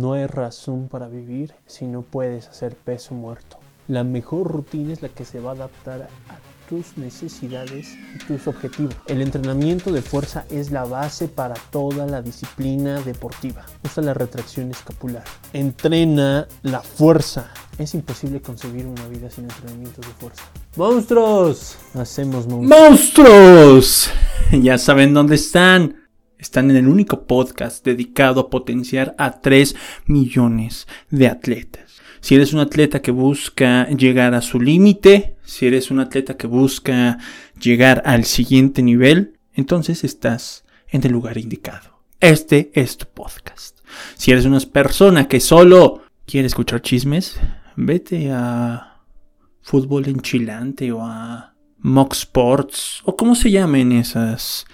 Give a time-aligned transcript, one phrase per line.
[0.00, 3.58] No hay razón para vivir si no puedes hacer peso muerto.
[3.86, 6.38] La mejor rutina es la que se va a adaptar a
[6.70, 8.94] tus necesidades y tus objetivos.
[9.08, 13.66] El entrenamiento de fuerza es la base para toda la disciplina deportiva.
[13.84, 15.24] Usa la retracción escapular.
[15.52, 17.52] Entrena la fuerza.
[17.76, 20.44] Es imposible concebir una vida sin entrenamiento de fuerza.
[20.76, 21.76] ¡Monstruos!
[21.92, 22.90] Hacemos monstruos.
[22.90, 24.10] ¡Monstruos!
[24.52, 25.99] Ya saben dónde están.
[26.40, 29.76] Están en el único podcast dedicado a potenciar a 3
[30.06, 32.00] millones de atletas.
[32.22, 36.46] Si eres un atleta que busca llegar a su límite, si eres un atleta que
[36.46, 37.18] busca
[37.60, 42.00] llegar al siguiente nivel, entonces estás en el lugar indicado.
[42.20, 43.78] Este es tu podcast.
[44.14, 47.38] Si eres una persona que solo quiere escuchar chismes,
[47.76, 49.02] vete a
[49.60, 54.66] fútbol enchilante o a Mock Sports o como se llamen esas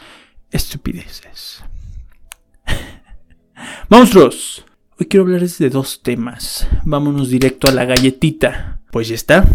[0.57, 1.63] estupideces.
[3.89, 4.67] Monstruos,
[4.99, 6.67] Hoy quiero hablarles de dos temas.
[6.87, 8.81] Vámonos directo a la galletita.
[8.91, 9.47] Pues ya está.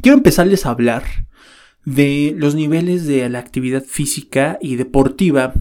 [0.00, 1.04] Quiero empezarles a hablar
[1.84, 5.54] de los niveles de la actividad física y deportiva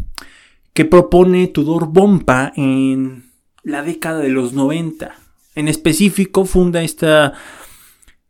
[0.74, 3.26] que propone Tudor Bompa en
[3.62, 5.14] la década de los 90.
[5.54, 7.34] En específico, funda esta,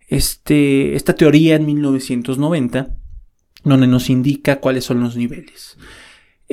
[0.09, 2.97] este, esta teoría en 1990,
[3.63, 5.77] donde nos indica cuáles son los niveles.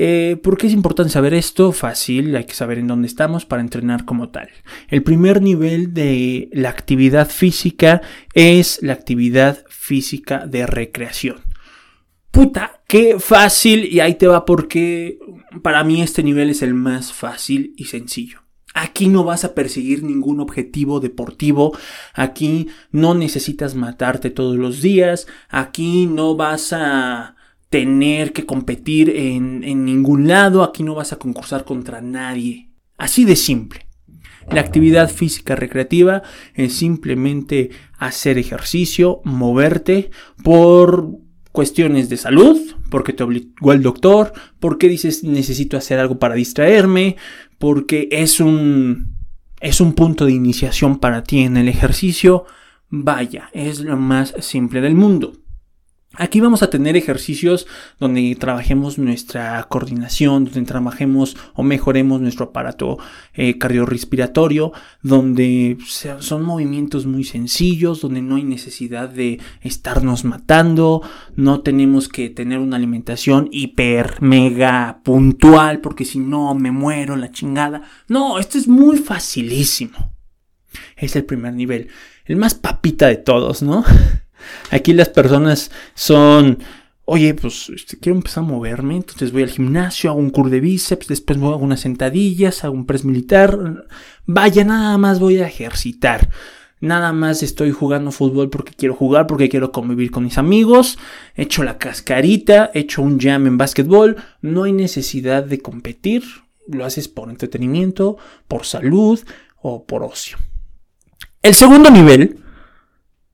[0.00, 1.72] Eh, ¿Por qué es importante saber esto?
[1.72, 4.48] Fácil, hay que saber en dónde estamos para entrenar como tal.
[4.86, 8.00] El primer nivel de la actividad física
[8.32, 11.38] es la actividad física de recreación.
[12.30, 15.18] Puta, qué fácil y ahí te va porque
[15.64, 18.42] para mí este nivel es el más fácil y sencillo.
[18.74, 21.76] Aquí no vas a perseguir ningún objetivo deportivo,
[22.14, 27.34] aquí no necesitas matarte todos los días, aquí no vas a
[27.70, 32.70] tener que competir en, ningún lado, aquí no vas a concursar contra nadie.
[32.96, 33.86] Así de simple.
[34.50, 36.22] La actividad física recreativa
[36.54, 40.10] es simplemente hacer ejercicio, moverte
[40.42, 41.10] por
[41.52, 42.58] cuestiones de salud,
[42.90, 47.16] porque te obligó el doctor, porque dices necesito hacer algo para distraerme,
[47.58, 49.18] porque es un
[49.60, 52.46] es un punto de iniciación para ti en el ejercicio.
[52.88, 55.32] Vaya, es lo más simple del mundo.
[56.14, 57.66] Aquí vamos a tener ejercicios
[58.00, 62.98] donde trabajemos nuestra coordinación, donde trabajemos o mejoremos nuestro aparato
[63.34, 65.76] eh, cardiorrespiratorio, donde
[66.20, 71.02] son movimientos muy sencillos, donde no hay necesidad de estarnos matando,
[71.36, 77.30] no tenemos que tener una alimentación hiper mega puntual, porque si no me muero la
[77.30, 77.82] chingada.
[78.08, 80.14] No, esto es muy facilísimo.
[80.96, 81.88] Es el primer nivel,
[82.24, 83.84] el más papita de todos, ¿no?
[84.70, 86.58] Aquí las personas son,
[87.04, 90.60] oye, pues este, quiero empezar a moverme, entonces voy al gimnasio, hago un cur de
[90.60, 93.86] bíceps, después hago unas sentadillas, hago un press militar.
[94.26, 96.30] Vaya, nada más voy a ejercitar.
[96.80, 100.98] Nada más estoy jugando fútbol porque quiero jugar, porque quiero convivir con mis amigos.
[101.34, 104.16] Echo la cascarita, echo un jam en básquetbol.
[104.42, 106.22] No hay necesidad de competir.
[106.68, 108.16] Lo haces por entretenimiento,
[108.46, 109.18] por salud
[109.60, 110.38] o por ocio.
[111.42, 112.38] El segundo nivel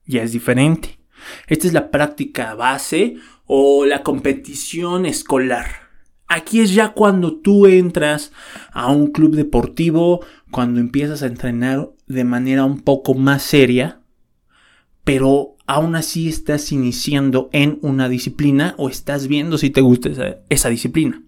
[0.06, 0.98] ya es diferente.
[1.46, 3.16] Esta es la práctica base
[3.46, 5.84] o la competición escolar.
[6.26, 8.32] Aquí es ya cuando tú entras
[8.72, 14.00] a un club deportivo, cuando empiezas a entrenar de manera un poco más seria,
[15.04, 20.36] pero aún así estás iniciando en una disciplina o estás viendo si te gusta esa,
[20.48, 21.22] esa disciplina.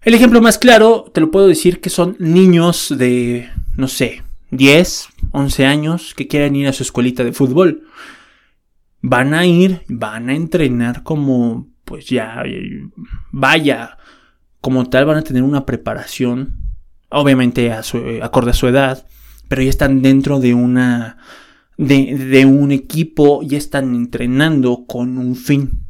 [0.00, 4.22] El ejemplo más claro, te lo puedo decir que son niños de, no sé,
[4.56, 7.84] 10, 11 años que quieran ir a su escuelita de fútbol.
[9.02, 12.42] Van a ir, van a entrenar como, pues ya,
[13.30, 13.98] vaya,
[14.60, 16.58] como tal van a tener una preparación,
[17.08, 19.06] obviamente a su, acorde a su edad,
[19.48, 21.18] pero ya están dentro de una,
[21.76, 25.82] de, un equipo, ya están entrenando con un fin.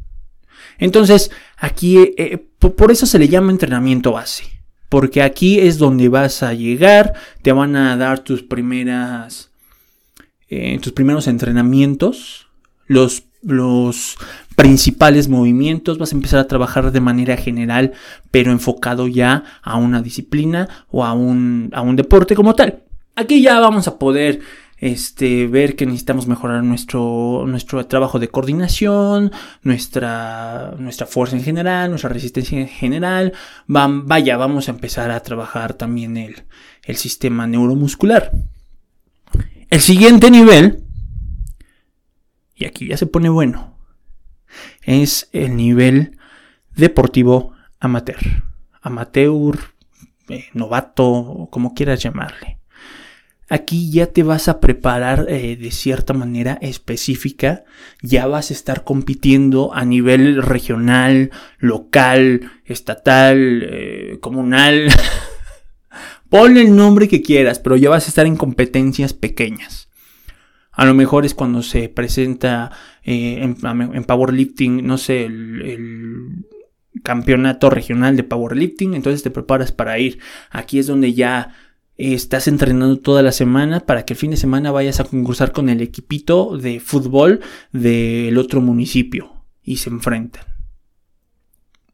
[0.77, 4.56] Entonces, aquí, eh, por eso se le llama entrenamiento base
[4.89, 9.51] porque aquí es donde vas a llegar, te van a dar tus primeras,
[10.49, 12.47] eh, tus primeros entrenamientos,
[12.85, 14.15] los, los
[14.55, 17.93] principales movimientos, vas a empezar a trabajar de manera general,
[18.31, 22.83] pero enfocado ya a una disciplina o a un, a un deporte como tal.
[23.15, 24.41] Aquí ya vamos a poder
[24.77, 29.31] este, ver que necesitamos mejorar nuestro, nuestro trabajo de coordinación,
[29.63, 33.33] nuestra, nuestra fuerza en general, nuestra resistencia en general.
[33.67, 36.43] vaya, vamos a empezar a trabajar también el,
[36.83, 38.31] el sistema neuromuscular.
[39.69, 40.83] El siguiente nivel,
[42.55, 43.77] y aquí ya se pone bueno,
[44.83, 46.17] es el nivel
[46.75, 48.43] deportivo amateur.
[48.81, 49.59] Amateur,
[50.29, 52.56] eh, novato, como quieras llamarle.
[53.49, 57.63] Aquí ya te vas a preparar eh, de cierta manera específica,
[58.01, 64.89] ya vas a estar compitiendo a nivel regional, local, estatal, eh, comunal.
[66.29, 69.87] Ponle el nombre que quieras, pero ya vas a estar en competencias pequeñas.
[70.73, 72.71] A lo mejor es cuando se presenta
[73.03, 76.45] eh, en, powerlifting, no sé, el
[77.01, 80.19] campeonato regional de powerlifting, entonces te preparas para ir.
[80.49, 81.55] Aquí es donde ya
[81.97, 85.69] estás entrenando toda la semana para que el fin de semana vayas a concursar con
[85.69, 87.41] el equipito de fútbol
[87.71, 90.43] del otro municipio y se enfrentan.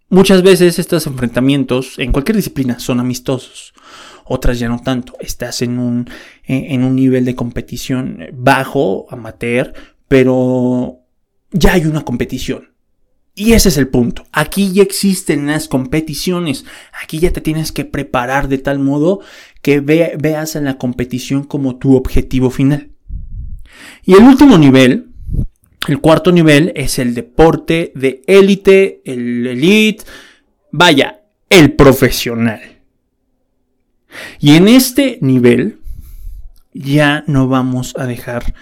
[0.09, 3.73] Muchas veces estos enfrentamientos en cualquier disciplina son amistosos,
[4.25, 5.13] otras ya no tanto.
[5.19, 6.07] Estás en un,
[6.45, 9.73] en un nivel de competición bajo, amateur,
[10.07, 10.99] pero
[11.51, 12.73] ya hay una competición.
[13.35, 14.25] Y ese es el punto.
[14.31, 16.65] Aquí ya existen las competiciones.
[17.01, 19.21] Aquí ya te tienes que preparar de tal modo
[19.63, 22.91] que veas en la competición como tu objetivo final.
[24.03, 25.07] Y el último nivel,
[25.87, 30.03] el cuarto nivel, es el deporte de élite, el elite,
[30.71, 32.61] vaya, el profesional.
[34.39, 35.79] Y en este nivel
[36.73, 38.53] ya no vamos a dejar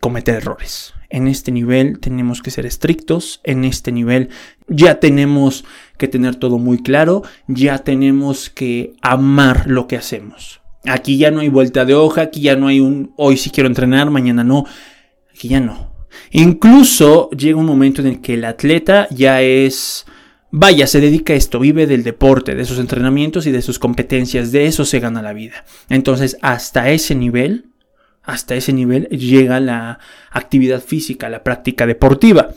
[0.00, 4.28] cometer errores en este nivel tenemos que ser estrictos, en este nivel
[4.68, 5.64] ya tenemos
[5.98, 10.60] que tener todo muy claro, ya tenemos que amar lo que hacemos.
[10.84, 13.68] Aquí ya no hay vuelta de hoja, aquí ya no hay un hoy sí quiero
[13.68, 14.64] entrenar, mañana no,
[15.30, 15.92] aquí ya no.
[16.30, 20.06] Incluso llega un momento en el que el atleta ya es,
[20.50, 24.52] vaya, se dedica a esto, vive del deporte, de sus entrenamientos y de sus competencias,
[24.52, 25.64] de eso se gana la vida.
[25.88, 27.66] Entonces, hasta ese nivel,
[28.26, 30.00] hasta ese nivel llega la
[30.30, 32.50] actividad física, la práctica deportiva.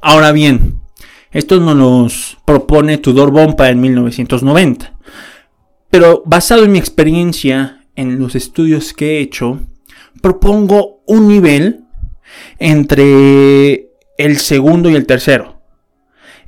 [0.00, 0.80] Ahora bien,
[1.32, 4.94] esto nos los propone Tudor Bompa en 1990.
[5.90, 9.60] Pero basado en mi experiencia, en los estudios que he hecho,
[10.22, 11.84] propongo un nivel
[12.58, 15.60] entre el segundo y el tercero.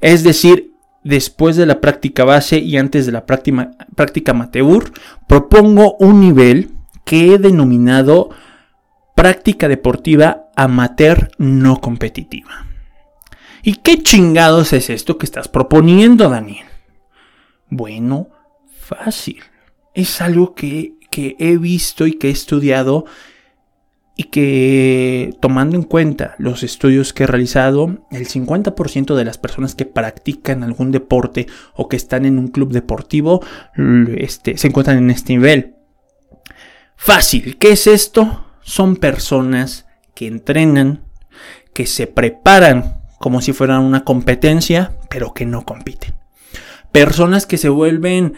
[0.01, 0.73] Es decir,
[1.03, 4.93] después de la práctica base y antes de la práctica, práctica amateur,
[5.27, 6.71] propongo un nivel
[7.05, 8.31] que he denominado
[9.15, 12.67] práctica deportiva amateur no competitiva.
[13.63, 16.67] ¿Y qué chingados es esto que estás proponiendo, Daniel?
[17.71, 18.29] Bueno,
[18.79, 19.41] fácil.
[19.95, 23.07] Es algo que, que he visto y que he estudiado
[24.17, 29.75] y que tomando en cuenta los estudios que he realizado, el 50% de las personas
[29.75, 33.43] que practican algún deporte o que están en un club deportivo
[34.17, 35.75] este, se encuentran en este nivel.
[36.97, 38.44] Fácil, ¿qué es esto?
[38.65, 41.05] Son personas que entrenan,
[41.73, 46.15] que se preparan como si fueran una competencia, pero que no compiten.
[46.93, 48.35] Personas que se vuelven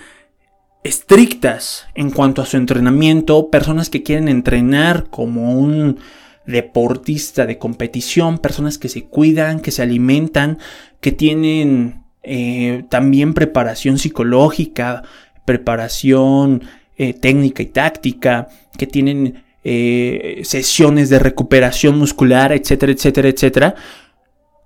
[0.84, 5.98] estrictas en cuanto a su entrenamiento, personas que quieren entrenar como un
[6.46, 10.58] deportista de competición, personas que se cuidan, que se alimentan,
[11.00, 15.02] que tienen eh, también preparación psicológica,
[15.44, 16.62] preparación
[16.96, 18.48] eh, técnica y táctica,
[18.78, 23.74] que tienen eh, sesiones de recuperación muscular, etcétera, etcétera, etcétera.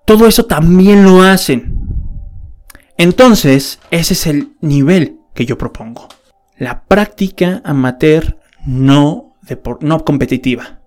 [0.04, 1.78] Todo eso también lo hacen.
[2.98, 6.06] Entonces, ese es el nivel que yo propongo.
[6.58, 8.36] La práctica amateur
[8.66, 9.38] no,
[9.80, 10.80] no competitiva.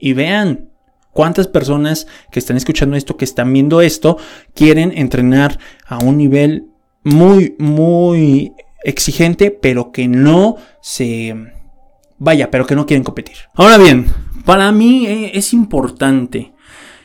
[0.00, 0.70] Y vean
[1.12, 4.16] cuántas personas que están escuchando esto, que están viendo esto,
[4.52, 6.66] quieren entrenar a un nivel
[7.04, 11.59] muy, muy exigente, pero que no se
[12.20, 13.36] Vaya, pero que no quieren competir.
[13.54, 14.06] Ahora bien,
[14.44, 16.52] para mí eh, es importante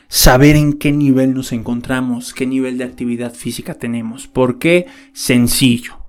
[0.08, 4.26] saber en qué nivel nos encontramos, qué nivel de actividad física tenemos.
[4.26, 4.86] ¿Por qué?
[5.14, 6.04] Sencillo.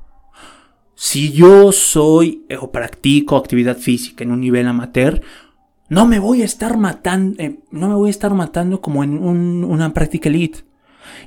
[0.94, 5.22] Si yo soy eh, o practico actividad física en un nivel amateur,
[5.88, 9.24] no me voy a estar matando, eh, no me voy a estar matando como en
[9.24, 10.66] una práctica elite.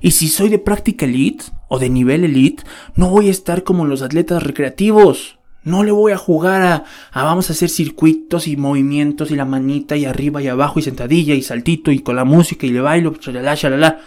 [0.02, 2.62] Y si soy de práctica elite o de nivel elite,
[2.94, 5.39] no voy a estar como los atletas recreativos.
[5.62, 9.96] No le voy a jugar a, vamos a hacer circuitos y movimientos y la manita
[9.96, 13.14] y arriba y abajo y sentadilla y saltito y con la música y le bailo,
[13.20, 14.00] shalala, shalala.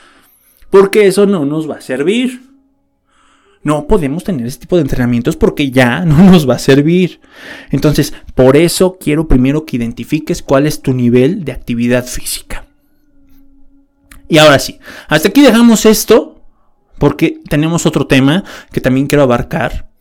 [0.72, 2.42] Porque eso no nos va a servir.
[3.62, 7.22] No podemos tener ese tipo de entrenamientos porque ya no nos va a servir.
[7.70, 12.66] Entonces, por eso quiero primero que identifiques cuál es tu nivel de actividad física.
[14.28, 16.42] Y ahora sí, hasta aquí dejamos esto
[16.98, 19.93] porque tenemos otro tema que también quiero abarcar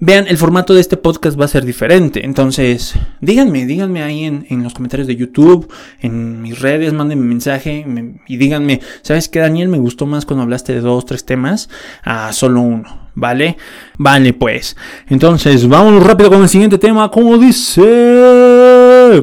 [0.00, 2.24] Vean, el formato de este podcast va a ser diferente.
[2.24, 7.84] Entonces, díganme, díganme ahí en, los comentarios de YouTube, en mis redes, mándenme mensaje
[8.28, 9.68] y díganme, ¿sabes qué, Daniel?
[9.68, 11.68] Me gustó más cuando hablaste de dos, tres temas
[12.04, 13.56] a solo uno, ¿vale?
[13.98, 14.76] Vale, pues.
[15.08, 17.82] Entonces, vamos rápido con el siguiente tema, como dice...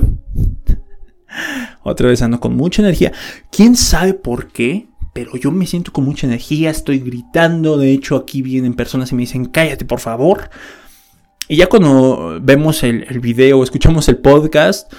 [1.83, 3.13] Otra vez ando con mucha energía.
[3.51, 4.87] ¿Quién sabe por qué?
[5.15, 9.15] Pero yo me siento con mucha energía, estoy gritando, de hecho aquí vienen personas y
[9.15, 10.49] me dicen, cállate por favor.
[11.47, 14.91] Y ya cuando vemos el, el video, escuchamos el podcast,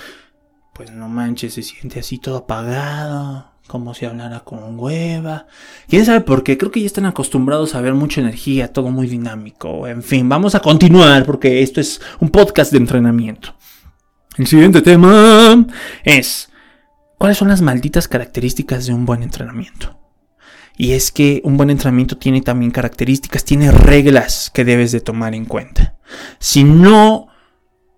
[0.73, 5.49] pues no manches, se siente así todo apagado, como si hablara con hueva.
[5.87, 6.57] ¿Quién sabe por qué?
[6.57, 9.87] Creo que ya están acostumbrados a ver mucha energía, todo muy dinámico.
[9.87, 13.55] En fin, vamos a continuar porque esto es un podcast de entrenamiento.
[14.39, 15.67] El siguiente tema
[16.05, 16.49] es,
[17.19, 19.96] ¿cuáles son las malditas características de un buen entrenamiento?
[20.77, 25.35] Y es que un buen entrenamiento tiene también características, tiene reglas que debes de tomar
[25.35, 25.97] en cuenta.
[26.39, 27.29] Si no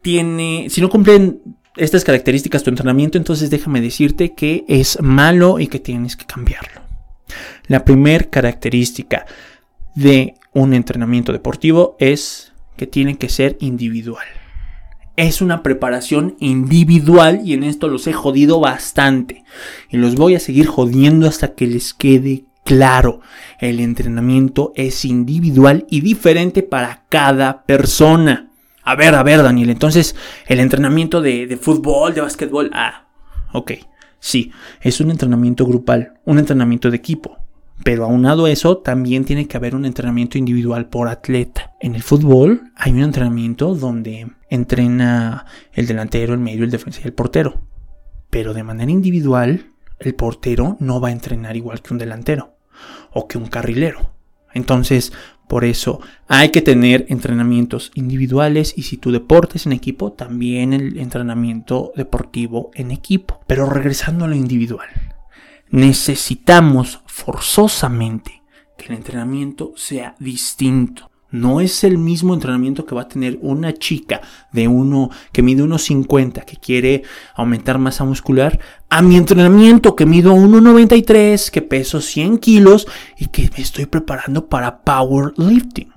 [0.03, 1.41] tiene, si no cumplen
[1.77, 6.83] estas características tu entrenamiento, entonces déjame decirte que es malo y que tienes que cambiarlo.
[7.67, 9.27] La primera característica
[9.95, 14.27] de un entrenamiento deportivo es que tiene que ser individual.
[15.17, 19.45] Es una preparación individual y en esto los he jodido bastante.
[19.91, 23.23] Y los voy a seguir jodiendo hasta que les quede claro,
[23.61, 28.51] el entrenamiento es individual y diferente para cada persona.
[28.85, 30.15] A ver, a ver, Daniel, entonces
[30.47, 33.09] el entrenamiento de, fútbol, de básquetbol, ah,
[33.55, 33.73] ok,
[34.21, 37.39] sí, es un entrenamiento grupal, un entrenamiento de equipo.
[37.85, 41.73] Pero aunado a eso, también tiene que haber un entrenamiento individual por atleta.
[41.81, 47.07] En el fútbol hay un entrenamiento donde entrena el delantero, el medio, el defensa y
[47.07, 47.63] el portero.
[48.29, 52.58] Pero de manera individual, el portero no va a entrenar igual que un delantero
[53.13, 54.11] o que un carrilero.
[54.55, 55.13] Entonces,
[55.49, 60.75] por eso hay que tener entrenamientos individuales y si tu deporte es en equipo, también
[60.75, 63.41] el entrenamiento deportivo en equipo.
[63.47, 64.89] Pero regresando a lo individual,
[65.71, 68.43] necesitamos forzosamente
[68.77, 71.08] que el entrenamiento sea distinto.
[71.31, 75.63] No es el mismo entrenamiento que va a tener una chica de uno que mide
[75.63, 77.03] 1,50 que quiere
[77.35, 78.59] aumentar masa muscular
[78.89, 82.87] a mi entrenamiento que mido 1,93 que peso 100 kilos
[83.19, 85.93] y que me estoy preparando para powerlifting.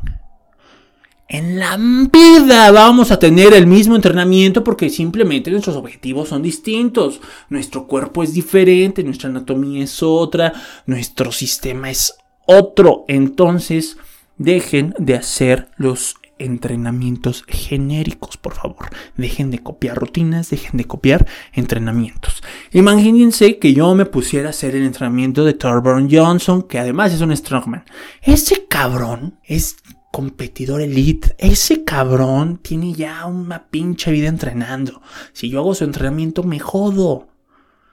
[1.29, 7.21] En la vida vamos a tener el mismo entrenamiento porque simplemente nuestros objetivos son distintos.
[7.47, 10.51] Nuestro cuerpo es diferente, nuestra anatomía es otra,
[10.87, 12.13] nuestro sistema es
[12.45, 13.05] otro.
[13.07, 13.95] Entonces,
[14.41, 18.89] Dejen de hacer los entrenamientos genéricos, por favor.
[19.15, 22.41] Dejen de copiar rutinas, dejen de copiar entrenamientos.
[22.71, 27.21] Imagínense que yo me pusiera a hacer el entrenamiento de Thorburn Johnson, que además es
[27.21, 27.83] un strongman.
[28.23, 29.75] Ese cabrón es
[30.11, 31.35] competidor elite.
[31.37, 35.03] Ese cabrón tiene ya una pinche vida entrenando.
[35.33, 37.27] Si yo hago su entrenamiento, me jodo.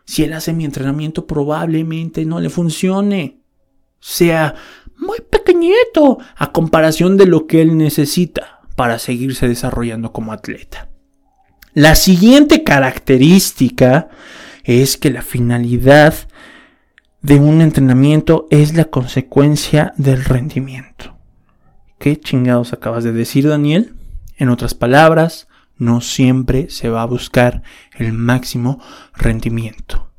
[0.07, 3.43] Si él hace mi entrenamiento, probablemente no le funcione.
[4.01, 4.55] Sea
[4.99, 10.89] muy pequeñito a comparación de lo que él necesita para seguirse desarrollando como atleta.
[11.75, 14.09] La siguiente característica
[14.65, 16.15] es que la finalidad
[17.23, 21.17] de un entrenamiento es la consecuencia del rendimiento.
[21.99, 23.95] ¿Qué chingados acabas de decir, Daniel?
[24.37, 27.63] En otras palabras, no siempre se va a buscar
[27.97, 28.81] el máximo
[29.15, 30.11] rendimiento.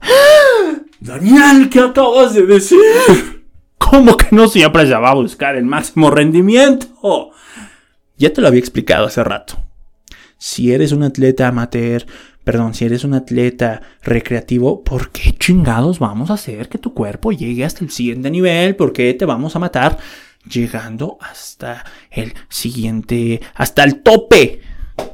[1.00, 2.80] Daniel, ¿qué acabas de decir?
[3.80, 7.32] ¿Cómo que no siempre se va a buscar el máximo rendimiento?
[8.18, 9.58] Ya te lo había explicado hace rato.
[10.38, 12.06] Si eres un atleta amateur,
[12.44, 17.32] perdón, si eres un atleta recreativo, ¿por qué chingados vamos a hacer que tu cuerpo
[17.32, 18.76] llegue hasta el siguiente nivel?
[18.76, 19.98] ¿Por qué te vamos a matar
[20.50, 24.62] llegando hasta el siguiente, hasta el tope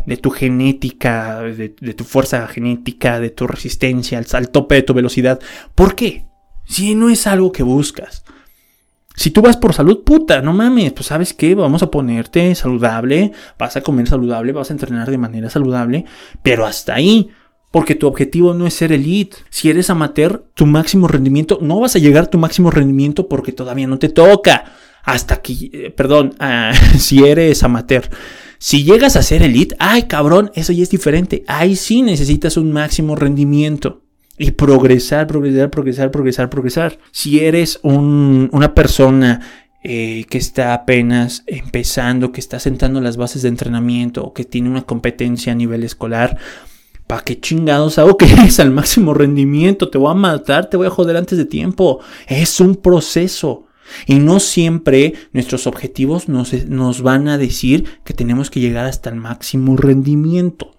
[0.05, 5.39] de tu genética, de, tu fuerza genética, de tu resistencia, al tope de tu velocidad?
[5.75, 6.25] ¿Por qué?
[6.65, 8.25] Si no es algo que buscas.
[9.15, 13.31] Si tú vas por salud, puta, no mames, pues sabes qué, vamos a ponerte saludable,
[13.57, 16.05] vas a comer saludable, vas a entrenar de manera saludable,
[16.43, 17.29] pero hasta ahí,
[17.72, 19.38] porque tu objetivo no es ser elite.
[19.50, 23.51] Si eres amateur, tu máximo rendimiento, no vas a llegar a tu máximo rendimiento porque
[23.51, 24.65] todavía no te toca.
[25.03, 28.10] Hasta que, eh, perdón, ah, si eres amateur.
[28.60, 31.43] Si llegas a ser elite, ay cabrón, eso ya es diferente.
[31.48, 34.05] Ahí sí necesitas un máximo rendimiento
[34.38, 37.00] y progresar, progresar, progresar, progresar, progresar.
[37.12, 39.42] Si eres una persona
[39.84, 44.70] eh, que está apenas empezando, que está sentando las bases de entrenamiento o que tiene
[44.70, 46.38] una competencia a nivel escolar,
[47.08, 49.89] ¿para qué chingados hago que es al máximo rendimiento?
[49.89, 52.00] Te voy a matar, te voy a joder antes de tiempo.
[52.27, 53.68] Es un proceso.
[54.08, 59.12] Y no siempre nuestros objetivos nos, nos, van a decir que tenemos que llegar hasta
[59.12, 60.72] el máximo rendimiento.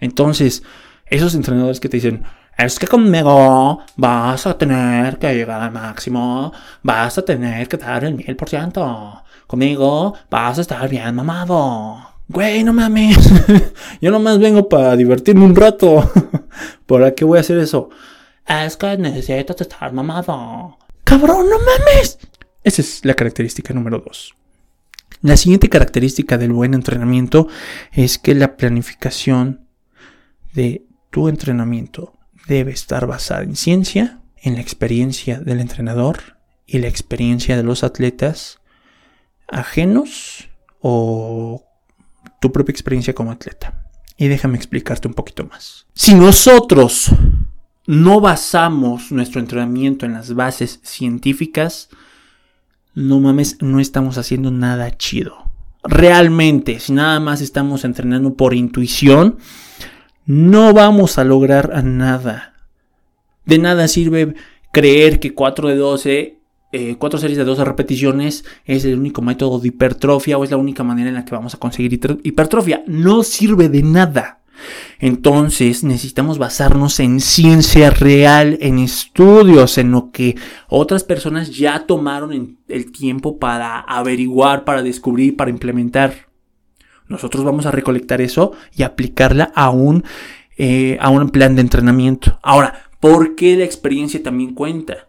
[0.00, 0.62] Entonces,
[1.10, 2.24] esos entrenadores que te dicen,
[2.58, 8.04] es que conmigo vas a tener que llegar al máximo, vas a tener que dar
[8.04, 9.22] el mil por ciento.
[9.46, 11.98] Conmigo vas a estar bien mamado.
[12.26, 13.16] Güey, no mames.
[14.00, 16.10] Yo nomás vengo para divertirme un rato.
[16.86, 17.90] ¿Para qué voy a hacer eso?
[18.44, 20.78] Es que necesitas estar mamado.
[21.04, 22.18] Cabrón, no mames.
[22.64, 24.34] Esa es la característica número dos.
[25.22, 27.46] La siguiente característica del buen entrenamiento
[27.92, 29.68] es que la planificación
[30.54, 32.17] de tu entrenamiento
[32.48, 37.84] debe estar basada en ciencia, en la experiencia del entrenador y la experiencia de los
[37.84, 38.58] atletas
[39.46, 40.48] ajenos
[40.80, 41.64] o
[42.40, 43.84] tu propia experiencia como atleta.
[44.16, 45.86] Y déjame explicarte un poquito más.
[45.94, 47.10] Si nosotros
[47.86, 51.88] no basamos nuestro entrenamiento en las bases científicas,
[52.94, 55.52] no mames, no estamos haciendo nada chido.
[55.84, 59.38] Realmente, si nada más estamos entrenando por intuición,
[60.28, 62.52] no vamos a lograr nada.
[63.46, 64.34] De nada sirve
[64.72, 66.38] creer que 4 de 12
[66.70, 70.58] eh, cuatro series de 12 repeticiones es el único método de hipertrofia o es la
[70.58, 72.82] única manera en la que vamos a conseguir hipertrofia.
[72.86, 74.40] No sirve de nada.
[74.98, 80.36] Entonces necesitamos basarnos en ciencia real, en estudios, en lo que
[80.68, 86.27] otras personas ya tomaron el tiempo para averiguar, para descubrir, para implementar.
[87.08, 90.04] Nosotros vamos a recolectar eso y aplicarla a un,
[90.56, 92.38] eh, a un plan de entrenamiento.
[92.42, 95.08] Ahora, ¿por qué la experiencia también cuenta?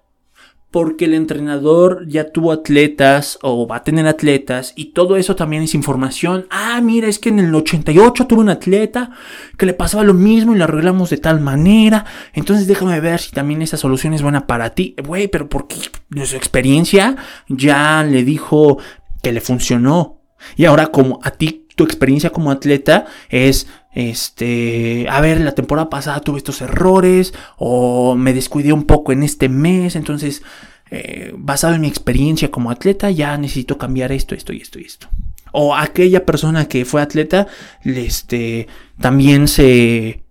[0.71, 5.63] porque el entrenador ya tuvo atletas o va a tener atletas y todo eso también
[5.63, 6.45] es información.
[6.51, 9.11] Ah, mira, es que en el 88 tuvo un atleta
[9.57, 12.05] que le pasaba lo mismo y lo arreglamos de tal manera.
[12.33, 14.95] Entonces déjame ver si también esa solución es buena para ti.
[15.03, 15.75] Güey, pero porque
[16.23, 17.15] su experiencia
[17.47, 18.77] ya le dijo
[19.23, 20.21] que le funcionó.
[20.55, 25.89] Y ahora como a ti tu experiencia como atleta es este, a ver, la temporada
[25.89, 30.43] pasada tuve estos errores o me descuidé un poco en este mes, entonces,
[30.91, 34.83] eh, basado en mi experiencia como atleta, ya necesito cambiar esto, esto y esto y
[34.83, 35.07] esto.
[35.53, 37.47] O aquella persona que fue atleta,
[37.85, 38.67] este,
[38.99, 40.21] también se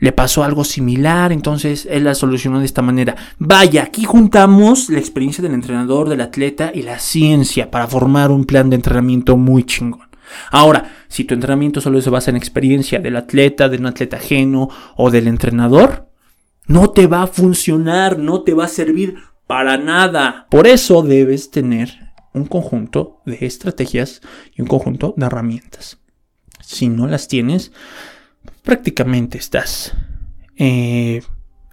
[0.00, 3.16] le pasó algo similar, entonces él la solucionó de esta manera.
[3.38, 8.44] Vaya, aquí juntamos la experiencia del entrenador, del atleta y la ciencia para formar un
[8.44, 10.07] plan de entrenamiento muy chingón.
[10.50, 14.68] Ahora, si tu entrenamiento solo se basa en experiencia del atleta, de un atleta ajeno
[14.96, 16.08] o del entrenador,
[16.66, 20.46] no te va a funcionar, no te va a servir para nada.
[20.50, 21.90] Por eso debes tener
[22.34, 24.20] un conjunto de estrategias
[24.54, 25.98] y un conjunto de herramientas.
[26.60, 27.72] Si no las tienes,
[28.62, 29.94] prácticamente estás
[30.56, 31.22] eh,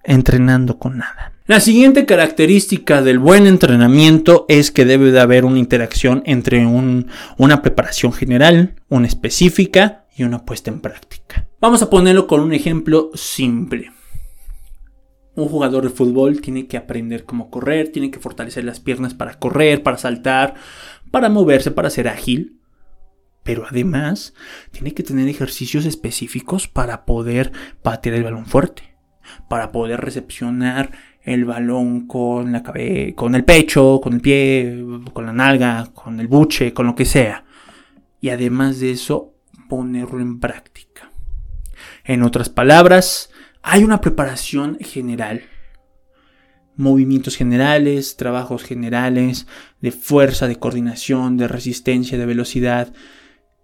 [0.06, 1.34] entrenando con nada.
[1.48, 7.62] La siguiente característica del buen entrenamiento es que debe de haber una interacción entre una
[7.62, 11.48] preparación general, una específica y una puesta en práctica.
[11.62, 13.92] Vamos a ponerlo con un ejemplo simple.
[15.36, 19.38] Un jugador de fútbol tiene que aprender cómo correr, tiene que fortalecer las piernas para
[19.38, 20.56] correr, para saltar,
[21.12, 22.60] para moverse, para ser ágil.
[23.44, 24.34] Pero además
[24.72, 27.52] tiene que tener ejercicios específicos para poder
[27.84, 28.95] patear el balón fuerte,
[29.48, 30.92] para poder recepcionar
[31.26, 36.20] el balón con la cabeza, con el pecho, con el pie, con la nalga, con
[36.20, 37.46] el buche, con lo que sea.
[38.22, 39.34] Y además de eso,
[39.68, 41.12] ponerlo en práctica.
[42.04, 43.32] En otras palabras,
[43.64, 45.42] hay una preparación general.
[46.76, 49.48] Movimientos generales, trabajos generales,
[49.82, 52.94] de fuerza, de coordinación, de resistencia, de velocidad.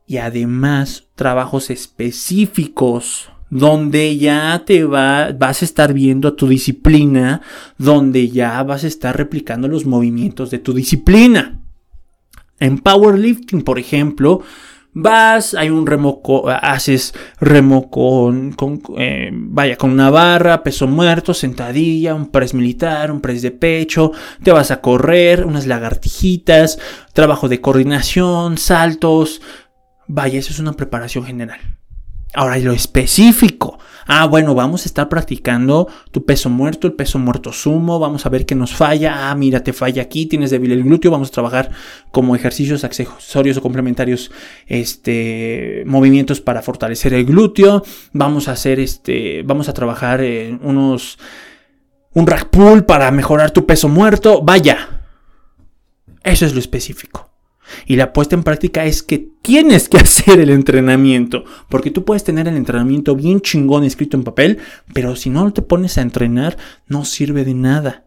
[0.07, 7.41] Y además trabajos específicos donde ya te va, vas a estar viendo tu disciplina,
[7.77, 11.59] donde ya vas a estar replicando los movimientos de tu disciplina.
[12.59, 14.41] En powerlifting, por ejemplo,
[14.93, 16.21] vas, hay un remo,
[16.61, 18.55] haces remo con,
[18.97, 24.13] eh, vaya, con una barra, peso muerto, sentadilla, un press militar, un press de pecho,
[24.43, 26.79] te vas a correr, unas lagartijitas,
[27.11, 29.41] trabajo de coordinación, saltos,
[30.07, 31.59] vaya, eso es una preparación general.
[32.33, 33.77] Ahora, lo específico.
[34.07, 37.99] Ah, bueno, vamos a estar practicando tu peso muerto, el peso muerto sumo.
[37.99, 39.29] Vamos a ver qué nos falla.
[39.29, 41.11] Ah, mira, te falla aquí, tienes débil el glúteo.
[41.11, 41.71] Vamos a trabajar
[42.11, 44.31] como ejercicios accesorios o complementarios,
[44.67, 47.83] este, movimientos para fortalecer el glúteo.
[48.13, 51.19] Vamos a hacer, este, vamos a trabajar en unos,
[52.13, 54.41] un rack pull para mejorar tu peso muerto.
[54.41, 55.03] Vaya,
[56.23, 57.30] eso es lo específico.
[57.85, 61.43] Y la puesta en práctica es que tienes que hacer el entrenamiento.
[61.69, 64.59] Porque tú puedes tener el entrenamiento bien chingón escrito en papel,
[64.93, 66.57] pero si no te pones a entrenar,
[66.87, 68.05] no sirve de nada.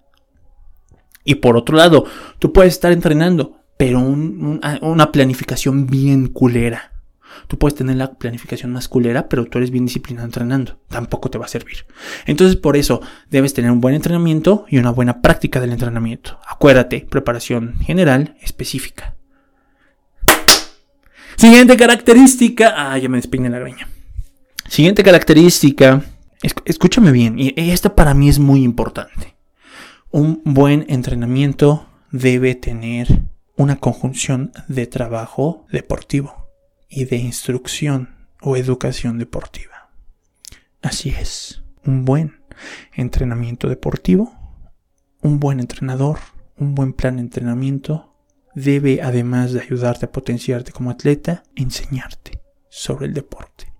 [1.24, 2.04] Y por otro lado,
[2.38, 6.92] tú puedes estar entrenando, pero una planificación bien culera.
[7.48, 10.78] Tú puedes tener la planificación más culera, pero tú eres bien disciplinado entrenando.
[10.88, 11.86] Tampoco te va a servir.
[12.26, 13.00] Entonces, por eso,
[13.30, 16.38] debes tener un buen entrenamiento y una buena práctica del entrenamiento.
[16.48, 19.13] Acuérdate, preparación general específica.
[21.36, 22.74] Siguiente característica.
[22.76, 23.88] Ah, ya me despeiné la greña.
[24.68, 26.02] Siguiente característica.
[26.64, 29.34] Escúchame bien, y esta para mí es muy importante.
[30.10, 33.22] Un buen entrenamiento debe tener
[33.56, 36.50] una conjunción de trabajo deportivo
[36.88, 39.90] y de instrucción o educación deportiva.
[40.82, 42.42] Así es, un buen
[42.92, 44.34] entrenamiento deportivo,
[45.22, 46.18] un buen entrenador,
[46.58, 48.13] un buen plan de entrenamiento
[48.54, 53.72] debe, además de ayudarte a potenciarte como atleta, enseñarte sobre el deporte.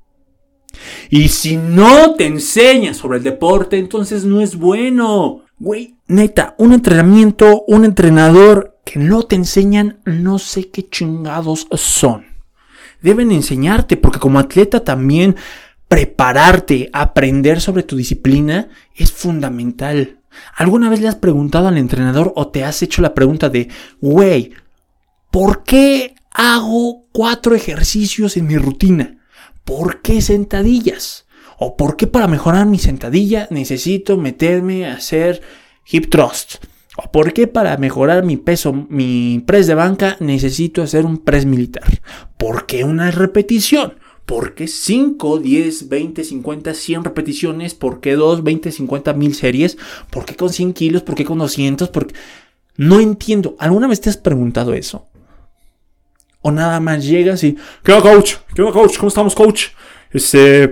[1.11, 5.43] Y si no te enseña sobre el deporte, entonces no es bueno.
[5.59, 12.27] Güey, neta, un entrenamiento, un entrenador que no te enseñan, no sé qué chingados son.
[13.01, 15.37] Deben enseñarte, porque como atleta también
[15.89, 20.21] prepararte, aprender sobre tu disciplina es fundamental.
[20.57, 23.69] ¿Alguna vez le has preguntado al entrenador o te has hecho la pregunta de,
[24.01, 24.53] güey,
[25.35, 29.19] ¿por qué hago cuatro ejercicios en mi rutina?
[29.65, 31.27] ¿Por qué sentadillas?
[31.59, 35.43] ¿O por qué para mejorar mi sentadilla necesito meterme a hacer
[35.91, 36.65] hip thrust?
[36.97, 41.47] ¿O por qué para mejorar mi peso, mi press de banca, necesito hacer un press
[41.47, 42.01] militar?
[42.39, 43.95] ¿Por qué una repetición?
[44.27, 47.75] ¿Por qué 5, 10, 20, 50, 100 repeticiones?
[47.75, 49.79] ¿Por qué 2, 20, 50 mil series?
[50.11, 51.03] ¿Por qué con 100 kilos?
[51.03, 51.89] ¿Por qué con 200?
[51.89, 52.07] ¿Por
[52.77, 53.57] No entiendo.
[53.59, 55.09] ¿Alguna vez te has preguntado eso?
[56.47, 57.57] O nada más llegas y...
[57.83, 58.35] ¿Qué va, coach?
[58.55, 58.99] ¿Qué va, coach?
[58.99, 59.69] ¿Cómo estamos, coach?
[60.11, 60.69] Este...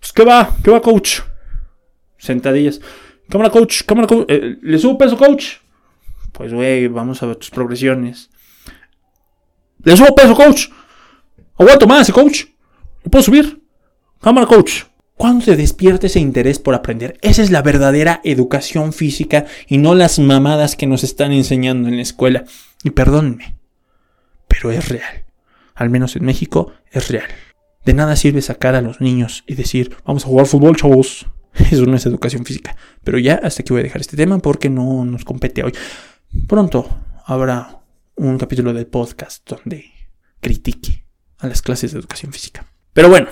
[0.00, 0.56] Pues, ¿Qué va?
[0.60, 1.20] ¿Qué va, coach?
[2.18, 2.80] Sentadillas.
[3.30, 4.24] Cámara, coach, cámara, coach.
[4.28, 5.58] Eh, ¿Le subo peso, coach?
[6.32, 8.28] Pues, güey, vamos a ver tus progresiones.
[9.84, 10.66] ¿Le subo peso, coach?
[11.56, 12.46] Aguanto más, coach.
[13.04, 13.62] ¿Le puedo subir?
[14.20, 14.82] Cámara, coach.
[15.14, 17.18] ¿Cuándo se despierta ese interés por aprender?
[17.22, 21.96] Esa es la verdadera educación física y no las mamadas que nos están enseñando en
[21.96, 22.44] la escuela.
[22.84, 23.57] Y perdónenme,
[24.48, 25.24] pero es real.
[25.74, 27.28] Al menos en México es real.
[27.84, 31.26] De nada sirve sacar a los niños y decir, vamos a jugar fútbol, chavos.
[31.70, 32.76] Eso no es educación física.
[33.04, 35.72] Pero ya hasta aquí voy a dejar este tema porque no nos compete hoy.
[36.46, 36.88] Pronto
[37.24, 37.80] habrá
[38.16, 39.86] un capítulo del podcast donde
[40.40, 41.04] critique
[41.38, 42.66] a las clases de educación física.
[42.92, 43.28] Pero bueno,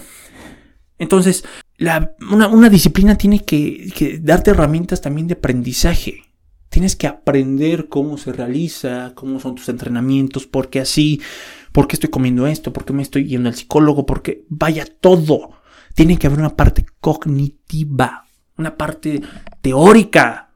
[0.98, 1.44] entonces
[1.78, 6.22] una, disciplina tiene que, que darte herramientas también de aprendizaje.
[6.68, 11.20] Tienes que aprender cómo se realiza, cómo son tus entrenamientos, por qué así,
[11.72, 15.56] por qué estoy comiendo esto, por qué me estoy yendo al psicólogo, porque vaya todo
[15.96, 18.26] tiene que haber una parte cognitiva,
[18.58, 19.22] una parte
[19.62, 20.50] teórica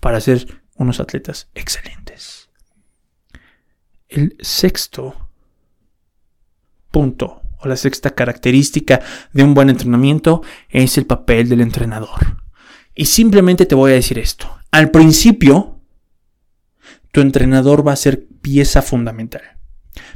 [0.00, 2.50] para ser unos atletas excelentes.
[4.08, 5.30] El sexto
[6.90, 9.00] punto o la sexta característica
[9.32, 12.41] de un buen entrenamiento es el papel del entrenador.
[12.94, 14.48] Y simplemente te voy a decir esto.
[14.70, 15.80] Al principio,
[17.12, 19.42] tu entrenador va a ser pieza fundamental.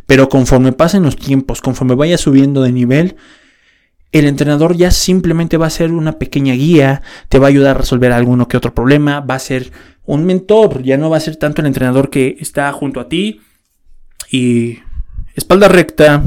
[0.07, 3.17] Pero conforme pasen los tiempos, conforme vaya subiendo de nivel,
[4.13, 7.81] el entrenador ya simplemente va a ser una pequeña guía, te va a ayudar a
[7.81, 9.73] resolver alguno que otro problema, va a ser
[10.05, 13.41] un mentor, ya no va a ser tanto el entrenador que está junto a ti
[14.31, 14.79] y
[15.35, 16.23] espalda recta,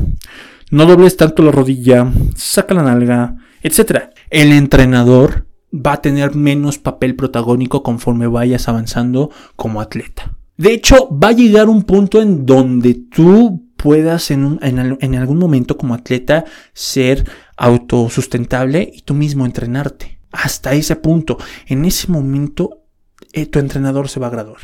[0.70, 4.10] no dobles tanto la rodilla, saca la nalga, etc.
[4.30, 10.36] El entrenador va a tener menos papel protagónico conforme vayas avanzando como atleta.
[10.58, 15.78] De hecho, va a llegar un punto en donde tú puedas en, en, algún momento
[15.78, 20.20] como atleta ser autosustentable y tú mismo entrenarte.
[20.32, 21.38] Hasta ese punto.
[21.66, 22.84] En ese momento,
[23.32, 24.60] eh, tu entrenador se va a graduar.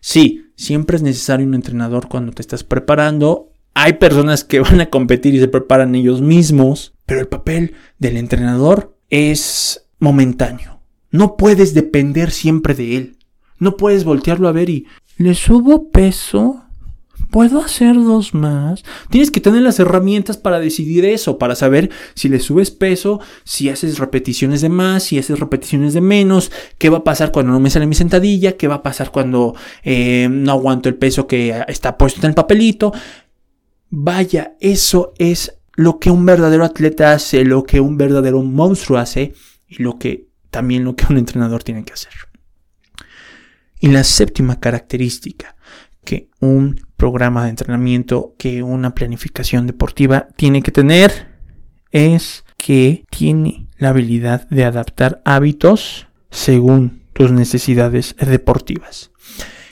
[0.00, 3.52] Sí, siempre es necesario un entrenador cuando te estás preparando.
[3.74, 8.16] Hay personas que van a competir y se preparan ellos mismos, pero el papel del
[8.16, 10.80] entrenador es momentáneo.
[11.12, 13.16] No puedes depender siempre de él.
[13.60, 14.86] No puedes voltearlo a ver y
[15.18, 16.62] le subo peso.
[17.30, 18.82] ¿Puedo hacer dos más?
[19.10, 23.68] Tienes que tener las herramientas para decidir eso, para saber si le subes peso, si
[23.68, 27.60] haces repeticiones de más, si haces repeticiones de menos, qué va a pasar cuando no
[27.60, 31.62] me sale mi sentadilla, qué va a pasar cuando eh, no aguanto el peso que
[31.68, 32.92] está puesto en el papelito.
[33.90, 39.34] Vaya, eso es lo que un verdadero atleta hace, lo que un verdadero monstruo hace
[39.66, 42.12] y lo que también lo que un entrenador tiene que hacer.
[43.80, 45.56] Y la séptima característica
[46.04, 51.34] que un programa de entrenamiento, que una planificación deportiva tiene que tener
[51.90, 59.10] es que tiene la habilidad de adaptar hábitos según tus necesidades deportivas.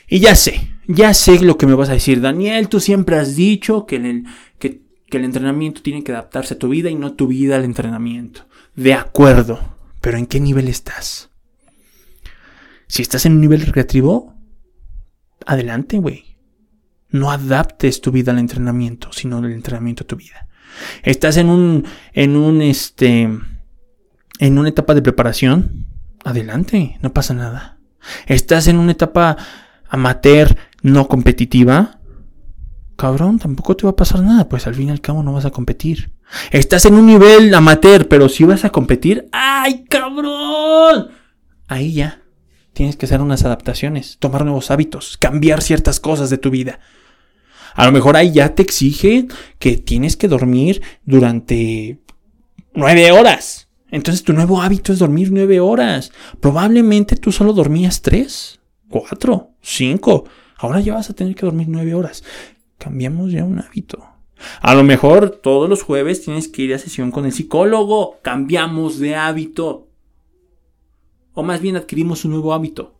[0.09, 3.35] Y ya sé, ya sé lo que me vas a decir, Daniel, tú siempre has
[3.35, 4.25] dicho que el,
[5.13, 8.47] que, el entrenamiento tiene que adaptarse a tu vida y no tu vida al entrenamiento.
[8.75, 11.31] De acuerdo, pero ¿en qué nivel estás?
[12.89, 14.35] Si estás en un nivel recreativo,
[15.47, 16.37] adelante, güey.
[17.11, 20.49] No adaptes tu vida al entrenamiento, sino el entrenamiento a tu vida.
[21.03, 23.29] Estás en un, en un, este,
[24.39, 25.87] en una etapa de preparación,
[26.25, 27.79] adelante, no pasa nada.
[28.27, 29.37] Estás en una etapa
[29.89, 32.01] amateur, no competitiva,
[33.03, 35.45] cabrón, tampoco te va a pasar nada, pues al fin y al cabo no vas
[35.45, 36.13] a competir.
[36.53, 41.09] Estás en un nivel amateur, pero si vas a competir, ¡ay, cabrón!
[41.67, 42.23] Ahí ya.
[42.73, 46.79] Tienes que hacer unas adaptaciones, tomar nuevos hábitos, cambiar ciertas cosas de tu vida.
[47.75, 49.27] A lo mejor ahí ya te exige
[49.59, 51.99] que tienes que dormir durante
[52.73, 53.67] nueve horas.
[53.91, 56.13] Entonces tu nuevo hábito es dormir nueve horas.
[56.39, 60.25] Probablemente tú solo dormías tres, cuatro, cinco.
[60.57, 62.23] Ahora ya vas a tener que dormir nueve horas.
[62.83, 64.05] Cambiamos ya un hábito.
[64.61, 68.19] A lo mejor todos los jueves tienes que ir a sesión con el psicólogo.
[68.23, 69.89] Cambiamos de hábito.
[71.35, 72.99] O más bien adquirimos un nuevo hábito.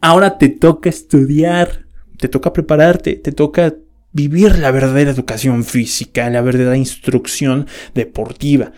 [0.00, 1.84] Ahora te toca estudiar
[2.18, 3.74] te toca prepararte, te toca
[4.12, 8.72] vivir la verdadera educación física, la verdadera instrucción deportiva.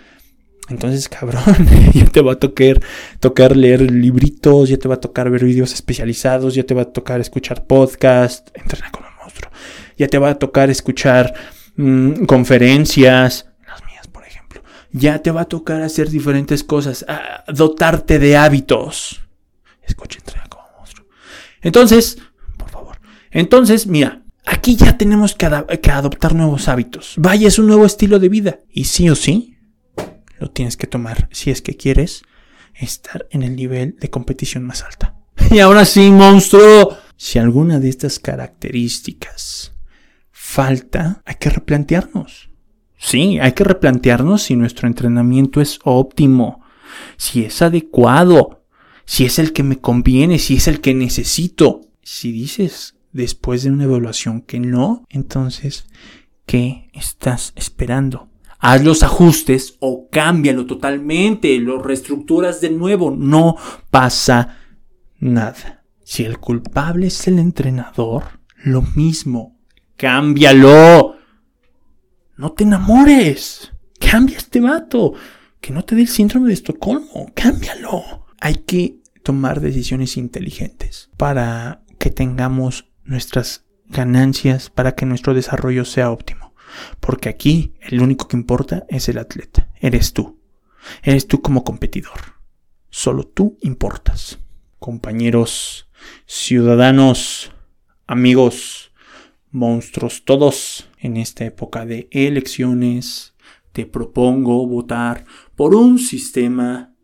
[0.68, 1.44] Entonces, cabrón,
[1.94, 2.80] ya te va a tocar,
[3.20, 6.92] tocar leer libritos, ya te va a tocar ver vídeos especializados, ya te va a
[6.92, 9.15] tocar escuchar podcast, entrenar con un
[9.96, 11.34] ya te va a tocar escuchar
[11.76, 17.04] mm, conferencias, las mías, por ejemplo, ya te va a tocar hacer diferentes cosas,
[17.48, 19.22] dotarte de hábitos.
[19.82, 21.06] Escucha, entrenar con un monstruo.
[21.62, 22.18] Entonces,
[23.36, 27.14] entonces, mira, aquí ya tenemos que, adoptar nuevos hábitos.
[27.18, 28.60] Vaya, es un nuevo estilo de vida.
[28.70, 29.58] Y sí o sí,
[30.38, 32.22] lo tienes que tomar si es que quieres
[32.74, 35.16] estar en el nivel de competición más alta.
[35.50, 36.96] Y ahora sí, monstruo.
[37.18, 39.75] Si alguna de estas características
[40.46, 42.50] falta, hay que replantearnos.
[42.96, 46.62] Sí, hay que replantearnos si nuestro entrenamiento es óptimo,
[47.16, 48.64] si es adecuado,
[49.04, 51.82] si es el que me conviene, si es el que necesito.
[52.00, 55.88] Si dices después de una evaluación que no, entonces,
[56.46, 58.28] ¿qué estás esperando?
[58.58, 63.56] Haz los ajustes o cámbialo totalmente, lo reestructuras de nuevo, no
[63.90, 64.58] pasa
[65.18, 65.84] nada.
[66.04, 69.55] Si el culpable es el entrenador, lo mismo,
[69.96, 71.16] cámbialo.
[72.36, 73.72] No te enamores.
[73.98, 75.14] Cambia este vato.
[75.60, 77.32] Que no te dé el síndrome de Estocolmo.
[77.34, 78.26] Cámbialo.
[78.40, 86.10] Hay que tomar decisiones inteligentes para que tengamos nuestras ganancias para que nuestro desarrollo sea
[86.10, 86.54] óptimo.
[87.00, 90.40] Porque aquí el único que importa es el atleta, eres tú.
[91.02, 92.36] Eres tú como competidor.
[92.90, 94.38] Solo tú importas.
[94.78, 95.88] Compañeros,
[96.26, 97.52] ciudadanos,
[98.06, 98.85] amigos,
[99.56, 103.34] monstruos todos, en esta época de elecciones,
[103.72, 105.24] te propongo votar
[105.56, 106.94] por un sistema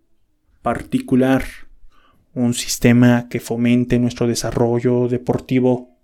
[0.60, 1.44] particular,
[2.34, 5.96] un sistema que fomente nuestro desarrollo deportivo.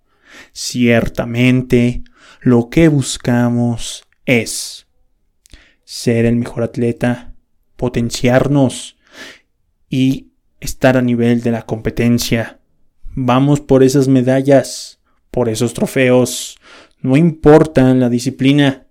[0.51, 2.03] Ciertamente,
[2.41, 4.87] lo que buscamos es
[5.83, 7.35] ser el mejor atleta,
[7.75, 8.97] potenciarnos
[9.87, 12.59] y estar a nivel de la competencia.
[13.13, 14.98] Vamos por esas medallas,
[15.39, 16.59] por esos trofeos.
[16.99, 18.87] No importa la disciplina.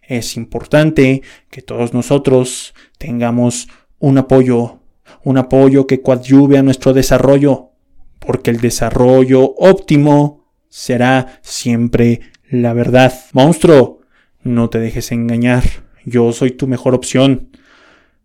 [0.00, 1.20] Es importante
[1.50, 3.68] que todos nosotros tengamos
[3.98, 4.80] un apoyo,
[5.24, 7.72] un apoyo que coadyuve a nuestro desarrollo,
[8.18, 13.12] porque el desarrollo óptimo será siempre la verdad.
[13.34, 14.00] Monstruo,
[14.42, 15.64] no te dejes engañar,
[16.06, 17.50] yo soy tu mejor opción.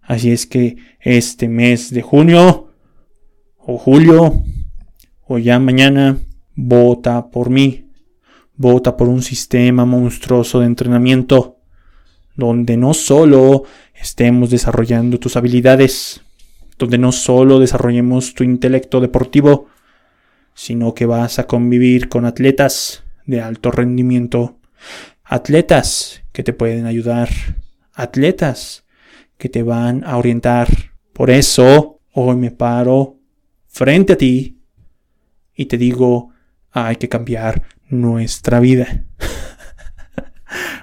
[0.02, 2.72] Así es que este mes de junio
[3.58, 4.45] o julio
[5.28, 6.19] o ya mañana,
[6.60, 7.86] vota por mí.
[8.56, 11.58] Vota por un sistema monstruoso de entrenamiento
[12.36, 16.22] donde no solo estemos desarrollando tus habilidades,
[16.78, 19.67] donde no solo desarrollemos tu intelecto deportivo,
[20.54, 24.58] sino que vas a convivir con atletas de alto rendimiento,
[25.24, 27.30] atletas que te pueden ayudar,
[27.93, 28.86] atletas
[29.38, 30.67] que te van a orientar.
[31.13, 33.17] Por eso hoy me paro
[33.67, 34.60] frente a ti
[35.56, 36.32] y te digo,
[36.71, 39.03] hay que cambiar nuestra vida.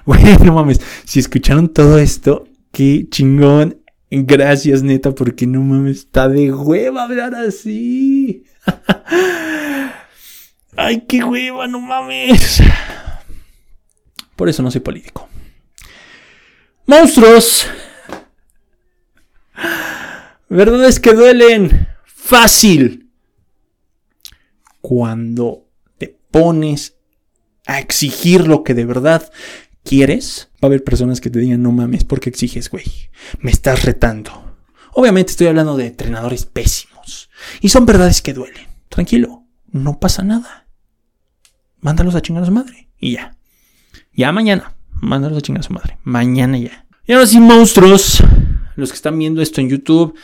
[0.05, 3.81] Bueno, no mames, si escucharon todo esto, qué chingón.
[4.09, 8.45] Gracias, neta, porque no mames, está de hueva hablar así.
[10.77, 12.61] Ay, qué hueva, no mames.
[14.37, 15.27] Por eso no soy político.
[16.85, 17.67] Monstruos.
[20.47, 21.89] Verdades que duelen.
[22.05, 23.09] fácil.
[24.79, 25.66] Cuando
[26.31, 26.95] pones
[27.65, 29.31] a exigir lo que de verdad
[29.83, 32.85] quieres, va a haber personas que te digan, no mames, ¿por qué exiges, güey?
[33.39, 34.55] Me estás retando.
[34.93, 37.29] Obviamente estoy hablando de entrenadores pésimos.
[37.61, 38.67] Y son verdades que duelen.
[38.89, 40.67] Tranquilo, no pasa nada.
[41.79, 42.89] Mándalos a chingar a su madre.
[42.99, 43.37] Y ya.
[44.13, 44.75] Ya mañana.
[44.93, 45.97] Mándalos a chingar a su madre.
[46.03, 46.85] Mañana ya.
[47.05, 48.23] Y ahora sí, monstruos.
[48.75, 50.17] Los que están viendo esto en YouTube.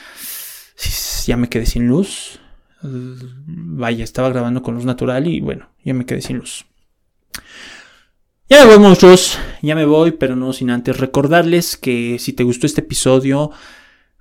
[1.25, 2.39] Ya me quedé sin luz.
[2.83, 6.65] Vaya, estaba grabando con luz natural y bueno, ya me quedé sin luz.
[8.49, 9.37] Ya me voy, monstruos.
[9.61, 13.51] Ya me voy, pero no sin antes recordarles que si te gustó este episodio,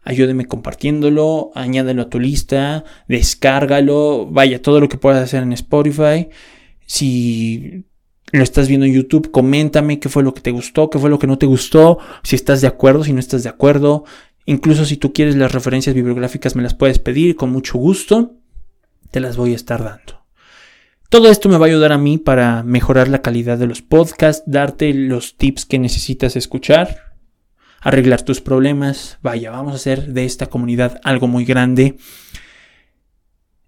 [0.05, 6.29] ayúdeme compartiéndolo, añádelo a tu lista, descárgalo, vaya, todo lo que puedas hacer en Spotify.
[6.87, 7.85] Si
[8.33, 11.19] lo estás viendo en YouTube, coméntame qué fue lo que te gustó, qué fue lo
[11.19, 14.05] que no te gustó, si estás de acuerdo, si no estás de acuerdo.
[14.47, 18.37] Incluso si tú quieres las referencias bibliográficas me las puedes pedir con mucho gusto.
[19.13, 20.25] Te las voy a estar dando.
[21.11, 24.43] Todo esto me va a ayudar a mí para mejorar la calidad de los podcasts,
[24.47, 27.13] darte los tips que necesitas escuchar,
[27.83, 29.19] arreglar tus problemas.
[29.23, 31.99] Vaya, vamos a hacer de esta comunidad algo muy grande.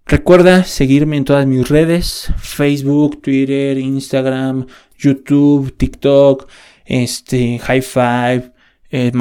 [0.07, 4.65] Recuerda seguirme en todas mis redes, Facebook, Twitter, Instagram,
[4.97, 6.49] YouTube, TikTok,
[6.85, 8.51] este, High Five,
[8.89, 9.11] eh,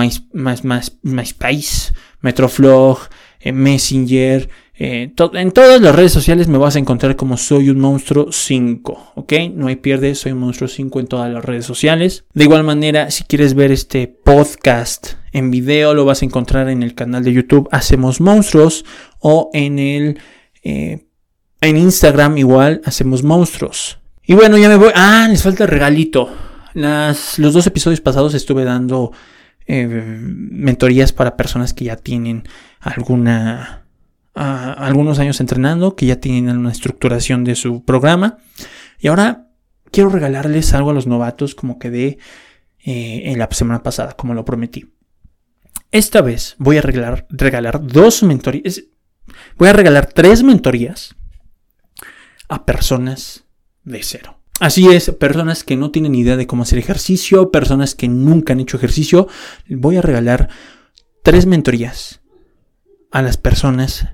[1.03, 3.11] MySpace, Metroflog,
[3.41, 7.79] eh, Messenger, eh, en todas las redes sociales me vas a encontrar como Soy un
[7.79, 9.33] Monstruo 5, ¿ok?
[9.53, 12.25] No hay pierde, Soy un Monstruo 5 en todas las redes sociales.
[12.35, 16.83] De igual manera, si quieres ver este podcast en video, lo vas a encontrar en
[16.83, 18.85] el canal de YouTube Hacemos Monstruos
[19.21, 20.19] o en el...
[20.65, 21.07] Eh,
[21.61, 24.01] en Instagram igual Hacemos Monstruos.
[24.27, 24.91] Y bueno, ya me voy.
[24.95, 26.29] Ah, les falta el regalito.
[26.73, 29.13] Las, los dos episodios pasados estuve dando
[29.67, 32.43] eh, mentorías para personas que ya tienen
[32.81, 33.84] alguna
[34.35, 38.39] algunos años entrenando, que ya tienen una estructuración de su programa.
[38.99, 39.49] Y ahora
[39.91, 42.19] quiero regalarles algo a los novatos como quedé
[42.85, 44.93] eh, en la semana pasada, como lo prometí.
[45.91, 48.83] Esta vez voy a regalar, regalar dos mentorías.
[49.57, 51.15] Voy a regalar tres mentorías
[52.49, 53.45] a personas
[53.85, 54.41] de cero.
[54.61, 58.61] Así es, personas que no tienen idea de cómo hacer ejercicio, personas que nunca han
[58.61, 59.29] hecho ejercicio.
[59.69, 60.49] Voy a regalar
[61.23, 62.21] tres mentorías
[63.11, 64.09] a las personas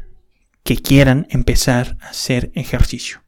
[0.62, 3.22] que quieran empezar a hacer ejercicio.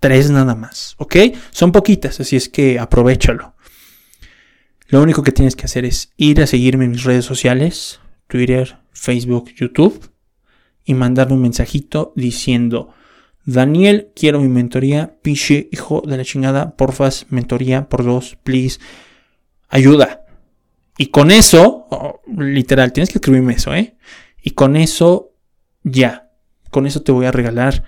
[0.00, 1.16] Tres nada más, ¿ok?
[1.50, 3.54] Son poquitas, así es que aprovechalo.
[4.88, 8.78] Lo único que tienes que hacer es ir a seguirme en mis redes sociales, Twitter,
[8.92, 10.10] Facebook, YouTube,
[10.84, 12.94] y mandarme un mensajito diciendo,
[13.44, 18.78] Daniel, quiero mi mentoría, piche, hijo de la chingada, porfas, mentoría por dos, please,
[19.68, 20.24] ayuda.
[20.98, 23.96] Y con eso, oh, literal, tienes que escribirme eso, ¿eh?
[24.42, 25.32] Y con eso,
[25.82, 26.25] ya,
[26.76, 27.84] con eso te voy a regalar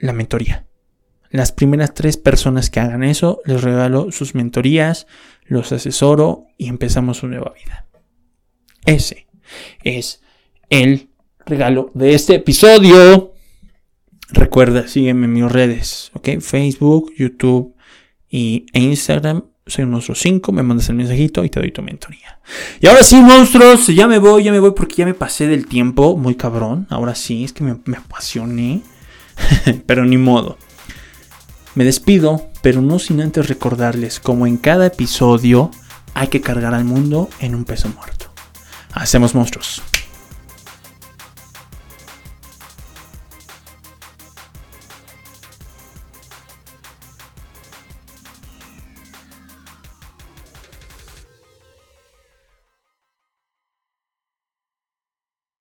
[0.00, 0.66] la mentoría.
[1.30, 5.06] Las primeras tres personas que hagan eso, les regalo sus mentorías,
[5.44, 7.86] los asesoro y empezamos una nueva vida.
[8.84, 9.28] Ese
[9.84, 10.22] es
[10.70, 11.10] el
[11.46, 13.32] regalo de este episodio.
[14.30, 16.40] Recuerda, sígueme en mis redes, ¿ok?
[16.40, 17.76] Facebook, YouTube
[18.28, 21.82] y, e Instagram soy un monstruo 5, me mandas el mensajito y te doy tu
[21.82, 22.38] mentoría.
[22.80, 25.66] Y ahora sí, monstruos, ya me voy, ya me voy porque ya me pasé del
[25.66, 26.86] tiempo, muy cabrón.
[26.90, 28.82] Ahora sí, es que me, me apasioné,
[29.86, 30.58] pero ni modo.
[31.74, 35.70] Me despido, pero no sin antes recordarles como en cada episodio
[36.14, 38.26] hay que cargar al mundo en un peso muerto.
[38.92, 39.82] Hacemos monstruos.